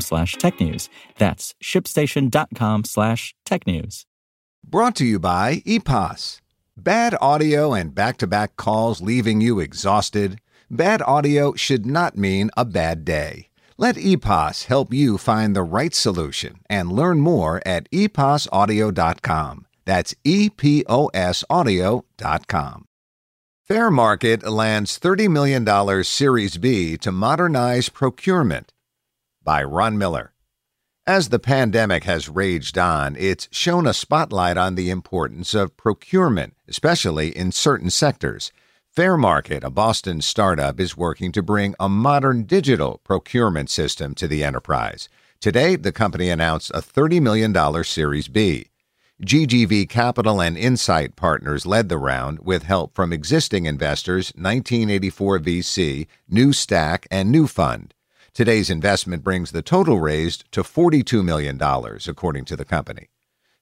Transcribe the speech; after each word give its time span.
slash 0.00 0.36
technews. 0.36 0.88
That's 1.18 1.54
shipstation.com 1.62 2.84
slash 2.84 3.34
tech 3.44 3.66
news. 3.66 4.06
Brought 4.64 4.96
to 4.96 5.04
you 5.04 5.18
by 5.18 5.62
EPOS. 5.66 6.40
Bad 6.76 7.16
audio 7.20 7.72
and 7.72 7.94
back 7.94 8.16
to 8.18 8.26
back 8.26 8.56
calls 8.56 9.00
leaving 9.00 9.40
you 9.40 9.60
exhausted? 9.60 10.40
Bad 10.70 11.02
audio 11.02 11.54
should 11.54 11.86
not 11.86 12.16
mean 12.16 12.50
a 12.56 12.64
bad 12.64 13.04
day. 13.04 13.50
Let 13.76 13.96
EPOS 13.96 14.64
help 14.64 14.92
you 14.92 15.18
find 15.18 15.54
the 15.54 15.62
right 15.62 15.94
solution 15.94 16.60
and 16.70 16.90
learn 16.92 17.20
more 17.20 17.62
at 17.66 17.90
eposaudio.com. 17.90 19.66
That's 19.84 20.14
E 20.24 20.48
P 20.48 20.84
O 20.88 21.10
S 21.14 21.44
audio.com. 21.50 22.86
Fairmarkit 23.68 24.46
lands 24.46 24.98
$30 24.98 25.30
million 25.30 26.04
Series 26.04 26.58
B 26.58 26.96
to 26.98 27.10
modernize 27.10 27.88
procurement 27.88 28.73
by 29.44 29.62
Ron 29.62 29.98
Miller. 29.98 30.32
As 31.06 31.28
the 31.28 31.38
pandemic 31.38 32.04
has 32.04 32.30
raged 32.30 32.78
on, 32.78 33.14
it's 33.18 33.48
shown 33.52 33.86
a 33.86 33.92
spotlight 33.92 34.56
on 34.56 34.74
the 34.74 34.88
importance 34.88 35.52
of 35.52 35.76
procurement, 35.76 36.54
especially 36.66 37.36
in 37.36 37.52
certain 37.52 37.90
sectors. 37.90 38.50
Fairmarkit, 38.96 39.62
a 39.62 39.70
Boston 39.70 40.22
startup, 40.22 40.80
is 40.80 40.96
working 40.96 41.30
to 41.32 41.42
bring 41.42 41.74
a 41.78 41.90
modern 41.90 42.44
digital 42.44 43.00
procurement 43.04 43.68
system 43.68 44.14
to 44.14 44.26
the 44.26 44.42
enterprise. 44.42 45.10
Today, 45.40 45.76
the 45.76 45.92
company 45.92 46.30
announced 46.30 46.70
a 46.70 46.80
$30 46.80 47.20
million 47.20 47.84
Series 47.84 48.28
B. 48.28 48.68
GGV 49.22 49.88
Capital 49.88 50.40
and 50.40 50.56
Insight 50.56 51.16
Partners 51.16 51.66
led 51.66 51.88
the 51.88 51.98
round 51.98 52.38
with 52.40 52.62
help 52.62 52.94
from 52.94 53.12
existing 53.12 53.66
investors 53.66 54.32
1984 54.36 55.38
VC, 55.40 56.06
New 56.28 56.52
Stack, 56.52 57.06
and 57.10 57.30
New 57.30 57.46
Fund. 57.46 57.94
Today's 58.34 58.68
investment 58.68 59.22
brings 59.22 59.52
the 59.52 59.62
total 59.62 60.00
raised 60.00 60.50
to 60.50 60.64
$42 60.64 61.24
million, 61.24 61.56
according 62.08 62.44
to 62.46 62.56
the 62.56 62.64
company. 62.64 63.06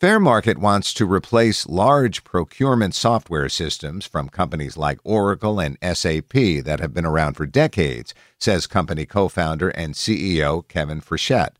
Fairmarkit 0.00 0.56
wants 0.56 0.92
to 0.94 1.06
replace 1.06 1.68
large 1.68 2.24
procurement 2.24 2.92
software 2.92 3.48
systems 3.48 4.06
from 4.06 4.28
companies 4.28 4.76
like 4.76 4.98
Oracle 5.04 5.60
and 5.60 5.78
SAP 5.80 6.32
that 6.64 6.80
have 6.80 6.92
been 6.92 7.06
around 7.06 7.34
for 7.34 7.46
decades, 7.46 8.12
says 8.40 8.66
company 8.66 9.06
co 9.06 9.28
founder 9.28 9.68
and 9.68 9.94
CEO 9.94 10.66
Kevin 10.66 11.00
Frechette. 11.00 11.54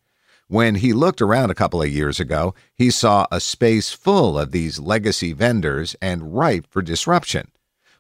When 0.49 0.75
he 0.75 0.93
looked 0.93 1.23
around 1.23 1.51
a 1.51 1.55
couple 1.55 1.81
of 1.81 1.89
years 1.89 2.19
ago, 2.19 2.57
he 2.75 2.91
saw 2.91 3.29
a 3.31 3.39
space 3.39 3.93
full 3.93 4.37
of 4.37 4.51
these 4.51 4.81
legacy 4.81 5.33
vendors 5.33 5.95
and 6.03 6.37
ripe 6.37 6.67
for 6.69 6.83
disruption. 6.83 7.53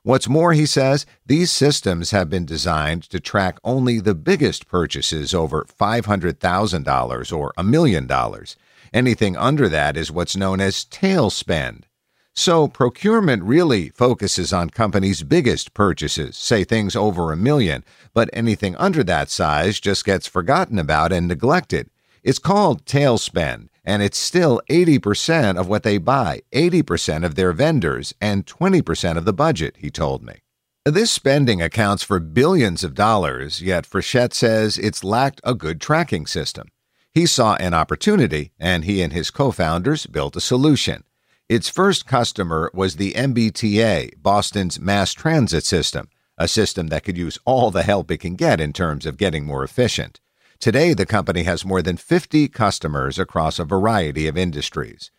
What's 0.06 0.28
more, 0.28 0.52
he 0.52 0.66
says, 0.66 1.04
these 1.26 1.50
systems 1.50 2.12
have 2.12 2.30
been 2.30 2.44
designed 2.46 3.02
to 3.10 3.18
track 3.18 3.58
only 3.64 3.98
the 3.98 4.14
biggest 4.14 4.68
purchases 4.68 5.34
over 5.34 5.64
$500,000 5.64 7.36
or 7.36 7.52
a 7.56 7.64
million 7.64 8.06
dollars. 8.06 8.54
Anything 8.94 9.36
under 9.36 9.68
that 9.68 9.96
is 9.96 10.12
what's 10.12 10.36
known 10.36 10.60
as 10.60 10.84
tail 10.84 11.28
spend. 11.28 11.86
So, 12.32 12.68
procurement 12.68 13.42
really 13.42 13.88
focuses 13.88 14.52
on 14.52 14.70
companies' 14.70 15.24
biggest 15.24 15.74
purchases, 15.74 16.36
say 16.36 16.62
things 16.62 16.94
over 16.94 17.32
a 17.32 17.36
million, 17.36 17.82
but 18.14 18.30
anything 18.32 18.76
under 18.76 19.02
that 19.02 19.28
size 19.28 19.80
just 19.80 20.04
gets 20.04 20.28
forgotten 20.28 20.78
about 20.78 21.12
and 21.12 21.26
neglected. 21.26 21.90
It's 22.22 22.38
called 22.38 22.86
tail 22.86 23.18
spend, 23.18 23.70
and 23.86 24.02
it's 24.02 24.18
still 24.18 24.60
80% 24.68 25.58
of 25.58 25.68
what 25.68 25.84
they 25.84 25.96
buy, 25.96 26.42
80% 26.52 27.24
of 27.24 27.36
their 27.36 27.52
vendors, 27.52 28.12
and 28.20 28.44
20% 28.44 29.16
of 29.16 29.24
the 29.24 29.32
budget, 29.32 29.76
he 29.78 29.90
told 29.90 30.24
me. 30.24 30.42
This 30.84 31.10
spending 31.10 31.62
accounts 31.62 32.02
for 32.02 32.20
billions 32.20 32.84
of 32.84 32.94
dollars, 32.94 33.62
yet 33.62 33.88
Frechette 33.88 34.34
says 34.34 34.76
it's 34.76 35.04
lacked 35.04 35.40
a 35.44 35.54
good 35.54 35.80
tracking 35.80 36.26
system. 36.26 36.68
He 37.12 37.26
saw 37.26 37.54
an 37.54 37.74
opportunity, 37.74 38.52
and 38.58 38.84
he 38.84 39.02
and 39.02 39.12
his 39.12 39.30
co 39.30 39.50
founders 39.50 40.06
built 40.06 40.36
a 40.36 40.40
solution. 40.40 41.04
Its 41.48 41.68
first 41.68 42.06
customer 42.06 42.70
was 42.74 42.96
the 42.96 43.12
MBTA, 43.14 44.20
Boston's 44.20 44.80
mass 44.80 45.12
transit 45.12 45.64
system, 45.64 46.08
a 46.36 46.48
system 46.48 46.88
that 46.88 47.04
could 47.04 47.16
use 47.16 47.38
all 47.44 47.70
the 47.70 47.84
help 47.84 48.10
it 48.10 48.18
can 48.18 48.34
get 48.34 48.60
in 48.60 48.72
terms 48.72 49.06
of 49.06 49.16
getting 49.16 49.44
more 49.44 49.64
efficient. 49.64 50.20
Today, 50.58 50.94
the 50.94 51.06
company 51.06 51.42
has 51.42 51.64
more 51.64 51.82
than 51.82 51.96
50 51.96 52.48
customers 52.48 53.18
across 53.18 53.58
a 53.58 53.64
variety 53.64 54.26
of 54.26 54.38
industries. 54.38 55.10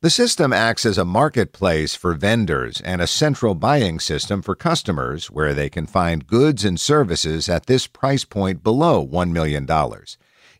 The 0.00 0.10
system 0.10 0.52
acts 0.52 0.84
as 0.84 0.98
a 0.98 1.04
marketplace 1.04 1.94
for 1.94 2.14
vendors 2.14 2.80
and 2.82 3.00
a 3.00 3.06
central 3.06 3.54
buying 3.54 3.98
system 3.98 4.42
for 4.42 4.54
customers 4.54 5.30
where 5.30 5.54
they 5.54 5.70
can 5.70 5.86
find 5.86 6.26
goods 6.26 6.64
and 6.64 6.78
services 6.78 7.48
at 7.48 7.66
this 7.66 7.86
price 7.86 8.24
point 8.24 8.62
below 8.62 9.06
$1 9.06 9.32
million. 9.32 9.66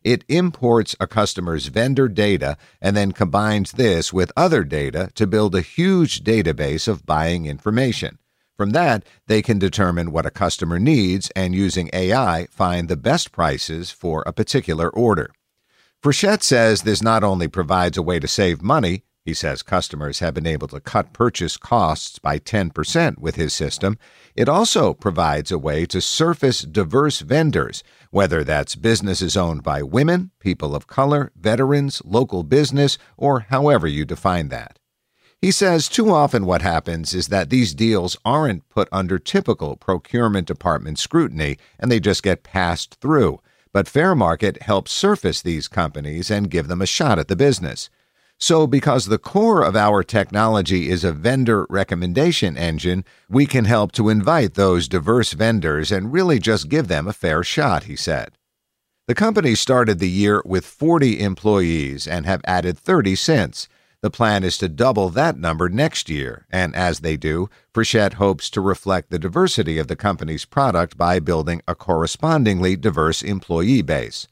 It 0.03 0.25
imports 0.27 0.95
a 0.99 1.07
customer's 1.07 1.67
vendor 1.67 2.07
data 2.07 2.57
and 2.81 2.95
then 2.95 3.11
combines 3.11 3.73
this 3.73 4.11
with 4.11 4.31
other 4.35 4.63
data 4.63 5.09
to 5.15 5.27
build 5.27 5.55
a 5.55 5.61
huge 5.61 6.23
database 6.23 6.87
of 6.87 7.05
buying 7.05 7.45
information. 7.45 8.17
From 8.57 8.69
that, 8.69 9.03
they 9.27 9.41
can 9.41 9.59
determine 9.59 10.11
what 10.11 10.25
a 10.25 10.31
customer 10.31 10.79
needs 10.79 11.29
and 11.35 11.53
using 11.53 11.89
AI 11.91 12.47
find 12.49 12.87
the 12.87 12.95
best 12.95 13.31
prices 13.31 13.91
for 13.91 14.23
a 14.25 14.33
particular 14.33 14.89
order. 14.89 15.31
Frechette 16.01 16.43
says 16.43 16.83
this 16.83 17.01
not 17.01 17.23
only 17.23 17.47
provides 17.47 17.97
a 17.97 18.01
way 18.01 18.19
to 18.19 18.27
save 18.27 18.61
money, 18.61 19.03
he 19.25 19.33
says 19.33 19.63
customers 19.63 20.19
have 20.19 20.35
been 20.35 20.45
able 20.45 20.67
to 20.67 20.79
cut 20.79 21.11
purchase 21.11 21.57
costs 21.57 22.19
by 22.19 22.37
10% 22.37 23.17
with 23.17 23.35
his 23.35 23.53
system. 23.53 23.97
It 24.35 24.47
also 24.47 24.93
provides 24.93 25.51
a 25.51 25.57
way 25.57 25.87
to 25.87 25.99
surface 25.99 26.61
diverse 26.61 27.21
vendors, 27.21 27.83
whether 28.11 28.43
that's 28.43 28.75
businesses 28.75 29.35
owned 29.35 29.63
by 29.63 29.81
women, 29.81 30.29
people 30.39 30.75
of 30.75 30.85
color, 30.85 31.31
veterans, 31.35 32.03
local 32.05 32.43
business, 32.43 32.99
or 33.17 33.47
however 33.49 33.87
you 33.87 34.05
define 34.05 34.49
that. 34.49 34.77
He 35.45 35.51
says 35.51 35.87
too 35.87 36.09
often 36.09 36.47
what 36.47 36.63
happens 36.63 37.13
is 37.13 37.27
that 37.27 37.51
these 37.51 37.75
deals 37.75 38.17
aren't 38.25 38.67
put 38.67 38.89
under 38.91 39.19
typical 39.19 39.75
procurement 39.75 40.47
department 40.47 40.97
scrutiny 40.97 41.59
and 41.77 41.91
they 41.91 41.99
just 41.99 42.23
get 42.23 42.41
passed 42.41 42.95
through. 42.99 43.41
But 43.71 43.85
Fairmarkit 43.85 44.63
helps 44.63 44.91
surface 44.91 45.43
these 45.43 45.67
companies 45.67 46.31
and 46.31 46.49
give 46.49 46.67
them 46.67 46.81
a 46.81 46.87
shot 46.87 47.19
at 47.19 47.27
the 47.27 47.35
business. 47.35 47.91
So, 48.39 48.65
because 48.65 49.05
the 49.05 49.19
core 49.19 49.61
of 49.61 49.75
our 49.75 50.01
technology 50.01 50.89
is 50.89 51.03
a 51.03 51.13
vendor 51.13 51.67
recommendation 51.69 52.57
engine, 52.57 53.05
we 53.29 53.45
can 53.45 53.65
help 53.65 53.91
to 53.91 54.09
invite 54.09 54.55
those 54.55 54.87
diverse 54.87 55.33
vendors 55.33 55.91
and 55.91 56.11
really 56.11 56.39
just 56.39 56.69
give 56.69 56.87
them 56.87 57.07
a 57.07 57.13
fair 57.13 57.43
shot, 57.43 57.83
he 57.83 57.95
said. 57.95 58.31
The 59.05 59.13
company 59.13 59.53
started 59.53 59.99
the 59.99 60.09
year 60.09 60.41
with 60.43 60.65
40 60.65 61.19
employees 61.19 62.07
and 62.07 62.25
have 62.25 62.41
added 62.45 62.79
30 62.79 63.15
since. 63.15 63.67
The 64.05 64.11
plan 64.11 64.43
is 64.43 64.59
to 64.59 64.69
double 64.69 65.09
that 65.09 65.39
number 65.39 65.67
next 65.67 66.11
year, 66.11 66.45
and 66.51 66.75
as 66.75 66.99
they 66.99 67.17
do, 67.17 67.49
Frechette 67.73 68.13
hopes 68.13 68.51
to 68.51 68.61
reflect 68.61 69.09
the 69.09 69.17
diversity 69.17 69.79
of 69.79 69.87
the 69.87 69.95
company's 69.95 70.45
product 70.45 70.95
by 70.95 71.17
building 71.17 71.63
a 71.67 71.73
correspondingly 71.73 72.75
diverse 72.75 73.23
employee 73.23 73.81
base. 73.81 74.27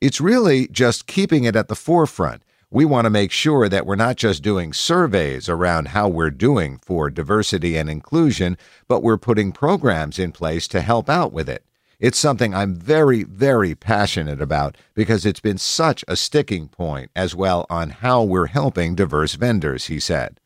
It's 0.00 0.20
really 0.20 0.66
just 0.66 1.06
keeping 1.06 1.44
it 1.44 1.54
at 1.54 1.68
the 1.68 1.76
forefront. 1.76 2.42
We 2.68 2.84
want 2.84 3.04
to 3.04 3.10
make 3.10 3.30
sure 3.30 3.68
that 3.68 3.86
we're 3.86 3.94
not 3.94 4.16
just 4.16 4.42
doing 4.42 4.72
surveys 4.72 5.48
around 5.48 5.94
how 5.94 6.08
we're 6.08 6.32
doing 6.32 6.80
for 6.82 7.08
diversity 7.08 7.76
and 7.76 7.88
inclusion, 7.88 8.58
but 8.88 9.04
we're 9.04 9.18
putting 9.18 9.52
programs 9.52 10.18
in 10.18 10.32
place 10.32 10.66
to 10.66 10.80
help 10.80 11.08
out 11.08 11.32
with 11.32 11.48
it. 11.48 11.64
It's 12.02 12.18
something 12.18 12.52
I'm 12.52 12.74
very, 12.74 13.22
very 13.22 13.76
passionate 13.76 14.40
about 14.40 14.76
because 14.92 15.24
it's 15.24 15.38
been 15.38 15.56
such 15.56 16.04
a 16.08 16.16
sticking 16.16 16.66
point 16.66 17.12
as 17.14 17.32
well 17.32 17.64
on 17.70 17.90
how 17.90 18.24
we're 18.24 18.46
helping 18.46 18.96
diverse 18.96 19.34
vendors, 19.34 19.86
he 19.86 20.00
said. 20.00 20.40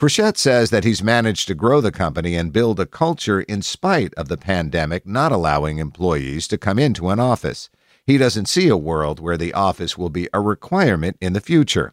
Frechette 0.00 0.36
says 0.36 0.70
that 0.70 0.84
he's 0.84 1.02
managed 1.02 1.48
to 1.48 1.54
grow 1.56 1.80
the 1.80 1.90
company 1.90 2.36
and 2.36 2.52
build 2.52 2.78
a 2.78 2.86
culture 2.86 3.40
in 3.40 3.60
spite 3.60 4.14
of 4.14 4.28
the 4.28 4.36
pandemic 4.36 5.04
not 5.04 5.32
allowing 5.32 5.78
employees 5.78 6.46
to 6.46 6.56
come 6.56 6.78
into 6.78 7.08
an 7.08 7.18
office. 7.18 7.70
He 8.06 8.16
doesn't 8.16 8.46
see 8.46 8.68
a 8.68 8.76
world 8.76 9.18
where 9.18 9.36
the 9.36 9.52
office 9.52 9.98
will 9.98 10.10
be 10.10 10.28
a 10.32 10.38
requirement 10.38 11.16
in 11.20 11.32
the 11.32 11.40
future. 11.40 11.92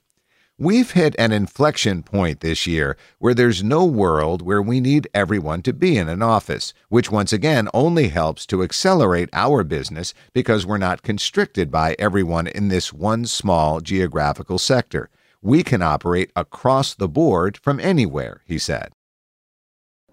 We've 0.62 0.92
hit 0.92 1.16
an 1.18 1.31
inflection 1.31 2.04
point 2.04 2.42
this 2.42 2.68
year 2.68 2.96
where 3.18 3.34
there's 3.34 3.63
no 3.63 3.84
world 3.84 4.44
where 4.44 4.62
we 4.62 4.80
need 4.80 5.08
everyone 5.12 5.63
to 5.63 5.74
be 5.74 5.98
in 5.98 6.08
an 6.08 6.22
office, 6.22 6.72
which 6.88 7.12
once 7.12 7.34
again 7.34 7.68
only 7.74 8.10
helps 8.10 8.46
to 8.46 8.62
accelerate 8.62 9.30
our 9.34 9.63
business 9.63 10.13
because 10.34 10.63
we're 10.63 10.78
not 10.78 11.02
constricted 11.02 11.72
by 11.72 11.96
everyone 11.98 12.46
in 12.46 12.68
this 12.68 12.94
one 12.94 13.25
small 13.25 13.80
geographical 13.81 14.60
sector. 14.60 15.10
We 15.42 15.63
can 15.63 15.81
operate 15.81 16.31
across 16.36 16.94
the 16.94 17.10
board 17.10 17.58
from 17.58 17.80
anywhere, 17.80 18.42
he 18.46 18.60
said. 18.60 18.92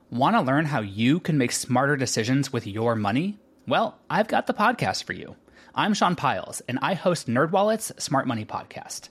Want 0.09 0.35
to 0.35 0.41
learn 0.41 0.65
how 0.65 0.81
you 0.81 1.21
can 1.21 1.37
make 1.37 1.53
smarter 1.53 1.95
decisions 1.95 2.55
with 2.55 2.67
your 2.67 2.97
money? 2.97 3.39
Well, 3.67 3.99
I've 4.09 4.29
got 4.29 4.47
the 4.47 4.55
podcast 4.55 5.05
for 5.05 5.13
you. 5.13 5.37
I'm 5.75 5.93
Sean 5.93 6.17
Pyles, 6.17 6.63
and 6.67 6.79
I 6.81 6.95
host 6.95 7.29
NerdWallet's 7.29 8.03
Smart 8.03 8.27
Money 8.27 8.47
Podcast. 8.47 9.11